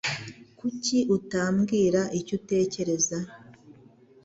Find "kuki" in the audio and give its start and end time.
0.57-0.97